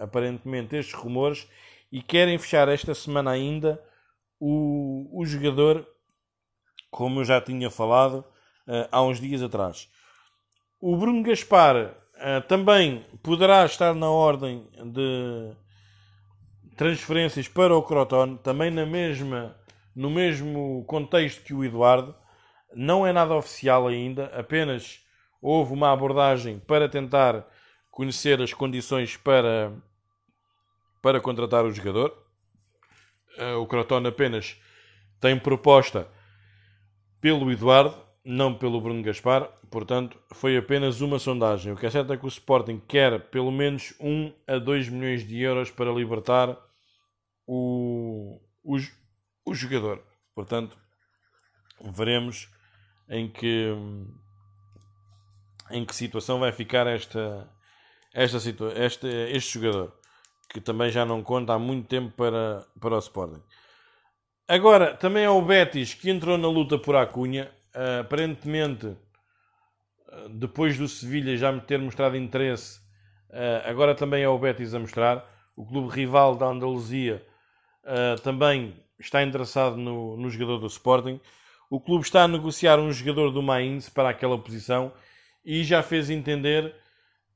aparentemente 0.00 0.74
estes 0.76 0.94
rumores 0.94 1.48
e 1.92 2.02
querem 2.02 2.38
fechar 2.38 2.68
esta 2.68 2.94
semana 2.94 3.30
ainda 3.30 3.80
o, 4.38 5.08
o 5.12 5.24
jogador, 5.26 5.86
como 6.90 7.20
eu 7.20 7.24
já 7.24 7.40
tinha 7.40 7.70
falado 7.70 8.24
uh, 8.66 8.88
há 8.90 9.02
uns 9.02 9.20
dias 9.20 9.42
atrás. 9.42 9.88
O 10.80 10.96
Bruno 10.96 11.22
Gaspar 11.22 11.76
uh, 11.76 12.40
também 12.48 13.04
poderá 13.22 13.64
estar 13.66 13.94
na 13.94 14.10
ordem 14.10 14.66
de 14.84 15.52
transferências 16.76 17.46
para 17.46 17.76
o 17.76 17.82
Crotone, 17.82 18.38
também 18.38 18.70
na 18.70 18.86
mesma, 18.86 19.54
no 19.94 20.08
mesmo 20.08 20.82
contexto 20.86 21.42
que 21.44 21.52
o 21.52 21.62
Eduardo. 21.62 22.14
Não 22.74 23.06
é 23.06 23.12
nada 23.12 23.34
oficial 23.34 23.88
ainda, 23.88 24.26
apenas 24.26 25.00
houve 25.42 25.72
uma 25.72 25.92
abordagem 25.92 26.58
para 26.60 26.88
tentar 26.88 27.46
conhecer 27.90 28.40
as 28.40 28.54
condições 28.54 29.16
para, 29.16 29.72
para 31.02 31.20
contratar 31.20 31.64
o 31.64 31.72
jogador. 31.72 32.16
Eh, 33.36 33.54
o 33.54 33.66
Crotone 33.66 34.08
apenas 34.08 34.56
tem 35.20 35.38
proposta 35.38 36.08
pelo 37.20 37.50
Eduardo, 37.50 37.96
não 38.24 38.54
pelo 38.54 38.80
Bruno 38.80 39.02
Gaspar, 39.02 39.48
portanto, 39.70 40.18
foi 40.32 40.56
apenas 40.56 41.00
uma 41.00 41.18
sondagem. 41.18 41.72
O 41.72 41.76
que 41.76 41.86
é 41.86 41.90
certo 41.90 42.12
é 42.12 42.16
que 42.16 42.24
o 42.24 42.28
Sporting 42.28 42.80
quer 42.86 43.28
pelo 43.30 43.50
menos 43.50 43.94
1 44.00 44.32
a 44.46 44.58
2 44.58 44.88
milhões 44.88 45.26
de 45.26 45.40
euros 45.40 45.70
para 45.70 45.92
libertar 45.92 46.56
o, 47.46 48.40
o, 48.62 48.76
o 49.44 49.54
jogador. 49.54 50.02
Portanto, 50.34 50.78
veremos 51.92 52.48
em 53.08 53.28
que, 53.28 53.74
em 55.70 55.84
que 55.84 55.94
situação 55.94 56.38
vai 56.38 56.52
ficar 56.52 56.86
esta, 56.86 57.50
esta, 58.14 58.38
este, 58.76 59.06
este 59.06 59.54
jogador, 59.54 59.99
que 60.52 60.60
também 60.60 60.90
já 60.90 61.04
não 61.04 61.22
conta 61.22 61.54
há 61.54 61.58
muito 61.58 61.86
tempo 61.86 62.12
para, 62.16 62.64
para 62.80 62.96
o 62.96 62.98
Sporting. 62.98 63.42
Agora, 64.48 64.94
também 64.94 65.24
é 65.24 65.30
o 65.30 65.40
Betis 65.40 65.94
que 65.94 66.10
entrou 66.10 66.36
na 66.36 66.48
luta 66.48 66.76
por 66.76 66.96
Acunha. 66.96 67.50
Uh, 67.74 68.00
aparentemente, 68.00 68.96
depois 70.30 70.76
do 70.76 70.88
Sevilha 70.88 71.36
já 71.36 71.56
ter 71.60 71.78
mostrado 71.78 72.16
interesse, 72.16 72.80
uh, 73.30 73.62
agora 73.64 73.94
também 73.94 74.24
é 74.24 74.28
o 74.28 74.38
Betis 74.38 74.74
a 74.74 74.80
mostrar. 74.80 75.24
O 75.56 75.64
clube 75.64 75.94
rival 75.94 76.34
da 76.36 76.46
Andaluzia 76.46 77.24
também 78.22 78.74
está 78.98 79.22
interessado 79.22 79.76
no, 79.76 80.16
no 80.16 80.30
jogador 80.30 80.58
do 80.58 80.66
Sporting. 80.66 81.20
O 81.68 81.80
clube 81.80 82.04
está 82.04 82.24
a 82.24 82.28
negociar 82.28 82.78
um 82.78 82.92
jogador 82.92 83.30
do 83.30 83.42
Mainz 83.42 83.88
para 83.88 84.08
aquela 84.08 84.38
posição 84.38 84.92
e 85.44 85.64
já 85.64 85.82
fez 85.82 86.08
entender 86.08 86.74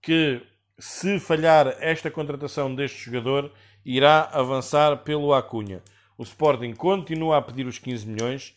que 0.00 0.42
se 0.78 1.18
falhar 1.20 1.76
esta 1.80 2.10
contratação 2.10 2.74
deste 2.74 3.04
jogador, 3.04 3.52
irá 3.84 4.28
avançar 4.32 4.98
pelo 4.98 5.32
Acunha. 5.32 5.82
O 6.16 6.22
Sporting 6.22 6.72
continua 6.74 7.38
a 7.38 7.42
pedir 7.42 7.66
os 7.66 7.78
15 7.78 8.06
milhões. 8.06 8.56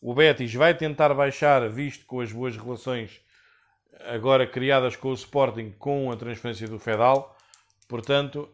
O 0.00 0.14
Betis 0.14 0.54
vai 0.54 0.74
tentar 0.74 1.12
baixar, 1.14 1.68
visto 1.68 2.06
com 2.06 2.20
as 2.20 2.32
boas 2.32 2.56
relações 2.56 3.20
agora 4.06 4.46
criadas 4.46 4.96
com 4.96 5.10
o 5.10 5.14
Sporting 5.14 5.74
com 5.78 6.10
a 6.10 6.16
transferência 6.16 6.68
do 6.68 6.78
Fedal. 6.78 7.36
Portanto, 7.88 8.48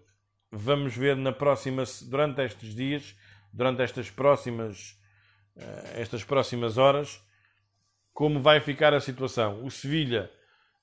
vamos 0.50 0.96
ver 0.96 1.16
na 1.16 1.32
próxima, 1.32 1.84
durante 2.02 2.40
estes 2.42 2.74
dias, 2.74 3.14
durante 3.52 3.82
estas 3.82 4.10
próximas, 4.10 4.98
uh, 5.56 6.00
estas 6.00 6.24
próximas 6.24 6.78
horas, 6.78 7.20
como 8.12 8.40
vai 8.40 8.60
ficar 8.60 8.94
a 8.94 9.00
situação. 9.00 9.64
O 9.64 9.70
Sevilha, 9.70 10.30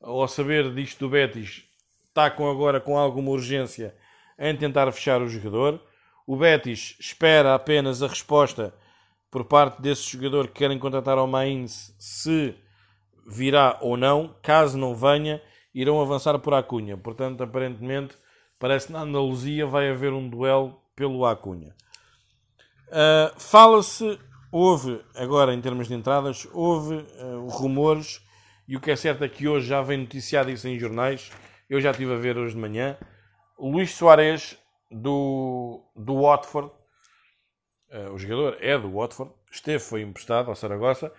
ao 0.01 0.27
saber 0.27 0.73
disto 0.73 1.00
do 1.00 1.09
Betis, 1.09 1.63
com 2.36 2.50
agora 2.50 2.80
com 2.80 2.98
alguma 2.98 3.32
urgência 3.32 3.96
em 4.38 4.56
tentar 4.56 4.91
fechar 4.91 5.22
o 5.22 5.27
jogador. 5.27 5.82
O 6.27 6.36
Betis 6.36 6.96
espera 7.00 7.56
apenas 7.56 8.03
a 8.03 8.08
resposta 8.08 8.74
por 9.30 9.46
parte 9.46 9.82
desse 9.82 10.12
jogador 10.12 10.48
que 10.48 10.56
querem 10.56 10.77
contratar 10.77 11.18
ao 11.18 11.27
Mainz 11.27 11.96
se 11.98 12.56
virá 13.27 13.77
ou 13.82 13.96
não. 13.96 14.36
Caso 14.41 14.77
não 14.77 14.96
venha, 14.96 15.41
irão 15.74 16.01
avançar 16.01 16.38
por 16.39 16.53
Acunha. 16.53 16.98
Portanto, 16.98 17.41
aparentemente, 17.44 18.15
Parece 18.62 18.86
que 18.86 18.94
na 18.94 19.01
Andaluzia 19.01 19.65
vai 19.65 19.89
haver 19.89 20.13
um 20.13 20.30
duelo 20.30 20.80
pelo 20.96 21.25
Acunha. 21.25 21.74
Uh, 22.89 23.34
Fala-se 23.39 24.20
houve, 24.51 25.01
agora 25.15 25.51
em 25.51 25.60
termos 25.60 25.88
de 25.88 25.96
entradas, 25.96 26.48
houve 26.53 26.94
uh, 26.94 27.48
rumores, 27.48 28.22
e 28.68 28.77
o 28.77 28.80
que 28.80 28.91
é 28.91 28.96
certo 28.96 29.24
é 29.24 29.27
que 29.27 29.48
hoje 29.48 29.65
já 29.65 29.82
vem 29.82 29.98
noticiado 29.98 30.51
isso 30.51 30.68
em 30.68 30.77
jornais, 30.77 31.32
eu 31.72 31.80
já 31.80 31.92
estive 31.92 32.13
a 32.13 32.18
ver 32.18 32.38
hoje 32.38 32.54
de 32.54 32.60
manhã, 32.60 32.98
Luís 33.58 33.96
Soares 33.96 34.58
do, 34.92 35.82
do 35.96 36.22
Watford, 36.22 36.70
uh, 37.90 38.12
o 38.12 38.20
jogador 38.20 38.58
é 38.60 38.78
do 38.78 38.92
Watford, 38.92 39.32
esteve, 39.50 39.80
foi 39.80 40.01
emprestado 40.01 40.50
ao 40.50 40.56
Saragossa, 40.56 41.13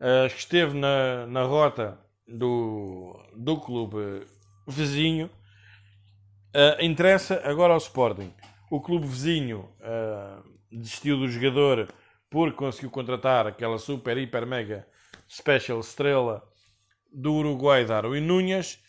uh, 0.00 0.26
esteve 0.26 0.74
na, 0.74 1.26
na 1.26 1.42
rota 1.42 2.00
do, 2.26 3.14
do 3.36 3.60
clube 3.60 4.26
vizinho, 4.66 5.26
uh, 5.26 6.82
interessa 6.82 7.42
agora 7.44 7.74
ao 7.74 7.78
Sporting. 7.78 8.32
O 8.70 8.80
clube 8.80 9.06
vizinho 9.06 9.68
desistiu 10.72 11.18
do 11.18 11.28
jogador 11.28 11.88
porque 12.30 12.56
conseguiu 12.56 12.90
contratar 12.90 13.46
aquela 13.46 13.78
super, 13.78 14.16
hiper, 14.16 14.46
mega 14.46 14.88
special 15.28 15.78
estrela 15.78 16.42
do 17.12 17.34
Uruguai, 17.34 17.84
Darwin 17.84 18.26
Núñez, 18.26 18.82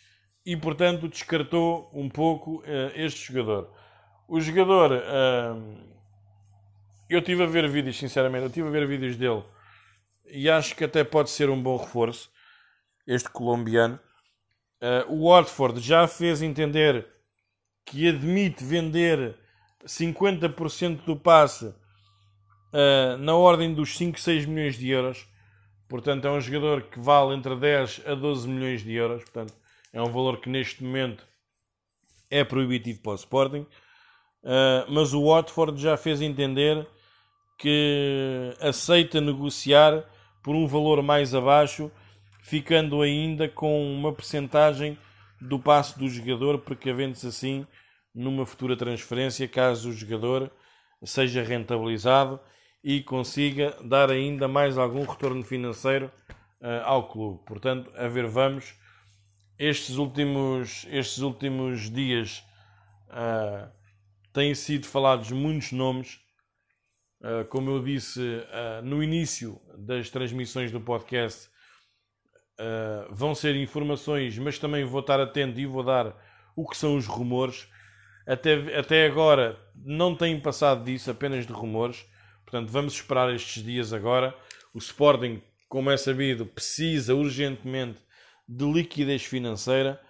e 0.46 0.56
portanto 0.56 1.08
descartou 1.08 1.90
um 1.92 2.08
pouco 2.08 2.62
este 2.94 3.32
jogador. 3.32 3.68
O 4.28 4.40
jogador, 4.40 5.02
eu 7.10 7.20
tive 7.20 7.42
a 7.42 7.46
ver 7.46 7.68
vídeos, 7.68 7.98
sinceramente, 7.98 8.44
eu 8.44 8.50
tive 8.50 8.68
a 8.68 8.70
ver 8.70 8.86
vídeos 8.86 9.16
dele 9.16 9.42
e 10.28 10.50
acho 10.50 10.74
que 10.74 10.84
até 10.84 11.04
pode 11.04 11.30
ser 11.30 11.50
um 11.50 11.60
bom 11.60 11.76
reforço, 11.76 12.30
este 13.06 13.28
colombiano. 13.30 13.98
Uh, 14.80 15.12
o 15.12 15.30
Watford 15.30 15.80
já 15.80 16.06
fez 16.06 16.42
entender 16.42 17.06
que 17.84 18.08
admite 18.08 18.64
vender 18.64 19.36
50% 19.86 21.04
do 21.04 21.16
passe 21.16 21.66
uh, 21.66 23.16
na 23.18 23.34
ordem 23.34 23.72
dos 23.72 23.96
5, 23.96 24.20
6 24.20 24.46
milhões 24.46 24.76
de 24.76 24.88
euros. 24.90 25.26
Portanto, 25.88 26.26
é 26.26 26.30
um 26.30 26.40
jogador 26.40 26.82
que 26.82 26.98
vale 26.98 27.34
entre 27.34 27.54
10 27.54 28.02
a 28.06 28.14
12 28.14 28.48
milhões 28.48 28.82
de 28.82 28.92
euros. 28.92 29.22
Portanto, 29.22 29.54
é 29.92 30.00
um 30.02 30.10
valor 30.10 30.40
que 30.40 30.48
neste 30.48 30.82
momento 30.82 31.26
é 32.30 32.44
proibitivo 32.44 33.00
para 33.02 33.12
o 33.12 33.16
Sporting. 33.16 33.66
Uh, 34.42 34.86
mas 34.88 35.12
o 35.12 35.26
Watford 35.26 35.80
já 35.80 35.96
fez 35.96 36.20
entender 36.20 36.86
que 37.58 38.54
aceita 38.60 39.20
negociar 39.20 40.04
por 40.42 40.54
um 40.54 40.66
valor 40.66 41.02
mais 41.02 41.34
abaixo, 41.34 41.90
ficando 42.42 43.02
ainda 43.02 43.48
com 43.48 43.92
uma 43.92 44.12
percentagem 44.12 44.96
do 45.40 45.58
passe 45.58 45.98
do 45.98 46.08
jogador, 46.08 46.58
precavendo-se 46.58 47.26
assim 47.26 47.66
numa 48.14 48.46
futura 48.46 48.76
transferência, 48.76 49.48
caso 49.48 49.90
o 49.90 49.92
jogador 49.92 50.50
seja 51.04 51.42
rentabilizado 51.42 52.40
e 52.82 53.02
consiga 53.02 53.76
dar 53.84 54.10
ainda 54.10 54.46
mais 54.46 54.78
algum 54.78 55.04
retorno 55.04 55.42
financeiro 55.42 56.10
uh, 56.60 56.84
ao 56.84 57.08
clube. 57.08 57.44
Portanto, 57.44 57.90
a 57.96 58.06
ver, 58.08 58.26
vamos. 58.26 58.74
Estes 59.58 59.96
últimos, 59.96 60.86
estes 60.90 61.18
últimos 61.18 61.90
dias 61.90 62.44
uh, 63.08 63.70
têm 64.32 64.54
sido 64.54 64.86
falados 64.86 65.30
muitos 65.32 65.72
nomes 65.72 66.20
ah, 67.22 67.44
como 67.48 67.70
eu 67.70 67.82
disse 67.82 68.20
uh, 68.20 68.84
no 68.84 69.02
início 69.02 69.60
das 69.76 70.10
transmissões 70.10 70.70
do 70.70 70.80
podcast, 70.80 71.48
uh, 72.60 73.12
vão 73.12 73.34
ser 73.34 73.56
informações, 73.56 74.38
mas 74.38 74.58
também 74.58 74.84
vou 74.84 75.00
estar 75.00 75.18
atento 75.18 75.58
e 75.58 75.66
vou 75.66 75.82
dar 75.82 76.14
o 76.54 76.68
que 76.68 76.76
são 76.76 76.96
os 76.96 77.06
rumores. 77.06 77.66
Até, 78.26 78.78
até 78.78 79.06
agora 79.06 79.58
não 79.74 80.14
têm 80.14 80.38
passado 80.38 80.84
disso, 80.84 81.10
apenas 81.10 81.46
de 81.46 81.52
rumores. 81.52 82.04
Portanto, 82.44 82.70
vamos 82.70 82.94
esperar 82.94 83.34
estes 83.34 83.62
dias 83.62 83.92
agora. 83.92 84.32
O 84.74 84.78
Sporting, 84.78 85.42
como 85.68 85.90
é 85.90 85.96
sabido, 85.96 86.46
precisa 86.46 87.14
urgentemente 87.14 88.00
de 88.48 88.64
liquidez 88.64 89.24
financeira. 89.24 90.00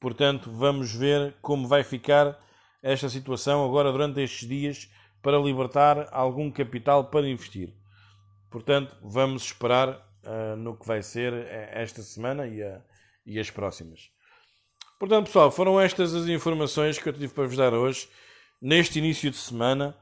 Portanto, 0.00 0.50
vamos 0.50 0.92
ver 0.92 1.34
como 1.40 1.66
vai 1.66 1.82
ficar 1.82 2.38
esta 2.82 3.08
situação 3.08 3.64
agora 3.64 3.90
durante 3.90 4.20
estes 4.20 4.48
dias 4.48 4.90
para 5.22 5.38
libertar 5.38 6.08
algum 6.12 6.50
capital 6.50 7.04
para 7.10 7.26
investir. 7.28 7.72
Portanto, 8.50 8.94
vamos 9.02 9.44
esperar 9.44 9.88
uh, 10.22 10.56
no 10.56 10.76
que 10.76 10.86
vai 10.86 11.02
ser 11.02 11.32
eh, 11.32 11.70
esta 11.72 12.02
semana 12.02 12.46
e, 12.46 12.62
a, 12.62 12.82
e 13.24 13.40
as 13.40 13.50
próximas. 13.50 14.10
Portanto, 14.98 15.26
pessoal, 15.26 15.50
foram 15.50 15.80
estas 15.80 16.14
as 16.14 16.28
informações 16.28 16.98
que 16.98 17.08
eu 17.08 17.12
tive 17.12 17.32
para 17.32 17.46
vos 17.46 17.56
dar 17.56 17.74
hoje, 17.74 18.08
neste 18.60 18.98
início 18.98 19.30
de 19.30 19.36
semana, 19.36 19.96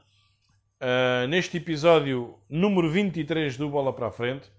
uh, 0.81 1.27
neste 1.27 1.57
episódio 1.57 2.37
número 2.49 2.91
23 2.91 3.57
do 3.57 3.69
Bola 3.69 3.93
para 3.93 4.07
a 4.07 4.11
Frente. 4.11 4.51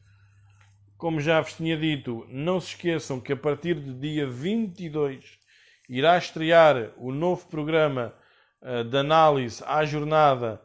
Como 0.97 1.21
já 1.21 1.41
vos 1.41 1.55
tinha 1.55 1.77
dito, 1.77 2.27
não 2.31 2.61
se 2.61 2.69
esqueçam 2.69 3.21
que 3.21 3.33
a 3.33 3.37
partir 3.37 3.75
do 3.75 3.93
dia 3.93 4.27
22 4.27 5.39
irá 5.89 6.17
estrear 6.17 6.93
o 6.97 7.13
novo 7.13 7.47
programa 7.49 8.15
uh, 8.63 8.85
de 8.85 8.97
análise 8.97 9.63
à 9.67 9.85
jornada, 9.85 10.63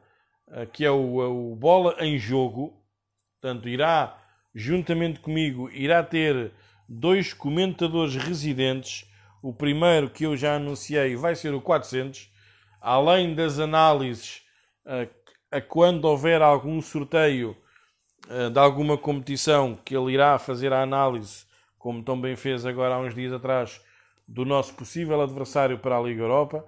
uh, 0.48 0.68
que 0.68 0.86
é 0.86 0.92
o, 0.92 1.52
o, 1.52 1.56
Bola 1.56 1.96
em 2.00 2.18
Jogo. 2.18 2.80
Portanto, 3.42 3.68
irá, 3.68 4.22
juntamente 4.54 5.20
comigo, 5.20 5.70
irá 5.72 6.04
ter 6.04 6.52
dois 6.88 7.34
comentadores 7.34 8.16
residentes. 8.16 9.10
O 9.42 9.52
primeiro 9.52 10.10
que 10.10 10.26
eu 10.26 10.38
já 10.38 10.56
anunciei 10.56 11.16
vai 11.16 11.36
ser 11.36 11.54
o 11.54 11.62
400, 11.62 12.32
além 12.80 13.34
das 13.34 13.58
análises 13.58 14.44
uh, 14.86 15.10
a 15.52 15.60
quando 15.60 16.06
houver 16.06 16.42
algum 16.42 16.80
sorteio 16.82 17.58
de 18.52 18.60
alguma 18.60 18.98
competição 18.98 19.76
que 19.84 19.96
ele 19.96 20.14
irá 20.14 20.38
fazer 20.38 20.72
a 20.72 20.84
análise, 20.84 21.46
como 21.80 22.04
também 22.04 22.36
fez 22.36 22.66
agora 22.66 22.96
há 22.96 23.00
uns 23.00 23.16
dias 23.16 23.34
atrás, 23.34 23.82
do 24.28 24.46
nosso 24.46 24.76
possível 24.76 25.20
adversário 25.22 25.80
para 25.80 25.98
a 25.98 26.02
Liga 26.02 26.22
Europa. 26.22 26.64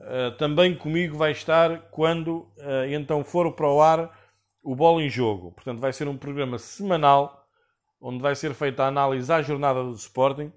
Uh, 0.00 0.36
também 0.36 0.74
comigo 0.74 1.16
vai 1.16 1.30
estar 1.30 1.82
quando 1.90 2.38
uh, 2.58 2.84
então 2.90 3.22
for 3.22 3.52
para 3.52 3.70
o 3.70 3.80
ar 3.80 4.18
o 4.62 4.74
Bola 4.74 5.02
em 5.02 5.08
Jogo. 5.08 5.52
Portanto, 5.52 5.78
vai 5.78 5.92
ser 5.92 6.08
um 6.08 6.16
programa 6.16 6.58
semanal 6.58 7.46
onde 8.00 8.20
vai 8.20 8.34
ser 8.34 8.52
feita 8.54 8.82
a 8.82 8.88
análise 8.88 9.32
à 9.32 9.40
jornada 9.40 9.82
do 9.82 9.92
Sporting, 9.92 10.52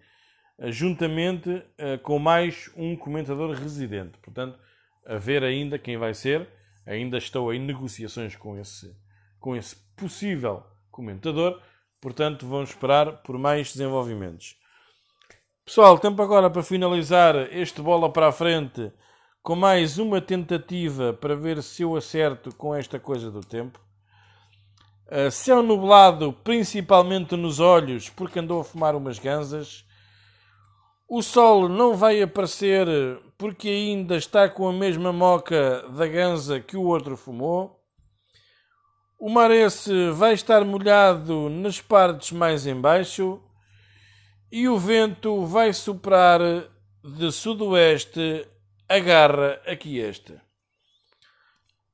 juntamente 0.70 1.64
com 2.04 2.20
mais 2.20 2.70
um 2.76 2.96
comentador 2.96 3.52
residente. 3.52 4.18
Portanto, 4.18 4.60
a 5.06 5.16
ver 5.16 5.44
ainda 5.44 5.80
quem 5.80 5.98
vai 5.98 6.14
ser. 6.14 6.48
Ainda 6.86 7.18
estou 7.18 7.54
em 7.54 7.60
negociações 7.60 8.36
com 8.36 8.58
esse, 8.58 8.94
com 9.40 9.56
esse 9.56 9.76
possível 9.96 10.64
comentador. 10.92 11.62
Portanto, 12.02 12.48
vamos 12.48 12.70
esperar 12.70 13.24
por 13.24 13.38
mais 13.38 13.72
desenvolvimentos. 13.72 14.56
Pessoal, 15.66 16.00
tempo 16.00 16.22
agora 16.22 16.50
para 16.50 16.64
finalizar 16.64 17.36
este 17.52 17.82
bola 17.82 18.10
para 18.12 18.28
a 18.28 18.32
frente 18.32 18.92
com 19.44 19.56
mais 19.56 19.98
uma 19.98 20.20
tentativa 20.20 21.14
para 21.14 21.36
ver 21.36 21.64
se 21.64 21.82
eu 21.82 21.96
acerto 21.96 22.54
com 22.56 22.76
esta 22.76 23.00
coisa 23.00 23.32
do 23.32 23.42
tempo. 23.42 23.80
Uh, 25.08 25.32
céu 25.32 25.64
nublado, 25.64 26.34
principalmente 26.44 27.36
nos 27.38 27.62
olhos, 27.62 28.10
porque 28.10 28.40
andou 28.40 28.60
a 28.60 28.64
fumar 28.64 28.94
umas 28.94 29.20
ganzas. 29.20 29.86
O 31.08 31.22
sol 31.22 31.70
não 31.70 31.96
vai 31.96 32.22
aparecer 32.22 32.88
porque 33.38 33.70
ainda 33.70 34.18
está 34.18 34.50
com 34.50 34.68
a 34.68 34.74
mesma 34.74 35.14
moca 35.14 35.88
da 35.90 36.06
ganza 36.08 36.60
que 36.60 36.76
o 36.76 36.84
outro 36.84 37.16
fumou. 37.16 37.77
O 39.20 39.32
mar 39.32 39.50
esse 39.50 40.12
vai 40.12 40.34
estar 40.36 40.64
molhado 40.64 41.50
nas 41.50 41.82
partes 41.82 42.32
mais 42.32 42.68
embaixo 42.68 43.42
e 44.52 44.70
o 44.70 44.78
vento 44.78 45.44
vai 45.44 45.74
soprar 45.74 46.40
de 47.04 47.32
sudoeste 47.32 48.48
agarra 48.88 49.60
aqui 49.66 50.00
esta. 50.00 50.40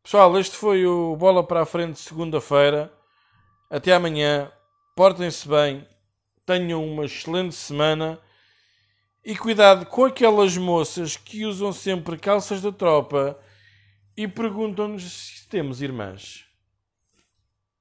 Pessoal, 0.04 0.38
este 0.38 0.58
foi 0.58 0.86
o 0.86 1.16
Bola 1.16 1.48
para 1.48 1.62
a 1.62 1.66
Frente 1.66 1.98
segunda-feira. 1.98 2.92
Até 3.70 3.94
amanhã. 3.94 4.52
Portem-se 4.94 5.48
bem. 5.48 5.88
Tenham 6.46 6.86
uma 6.86 7.06
excelente 7.06 7.56
semana. 7.56 8.20
E 9.24 9.34
cuidado 9.34 9.86
com 9.86 10.04
aquelas 10.04 10.58
moças 10.58 11.16
que 11.16 11.46
usam 11.46 11.72
sempre 11.72 12.18
calças 12.18 12.62
da 12.62 12.74
tropa 12.74 13.40
e 14.18 14.28
perguntam-nos 14.28 15.04
se 15.04 15.48
temos 15.48 15.82
irmãs. 15.82 16.43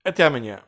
Até 0.04 0.24
amanhã. 0.24 0.62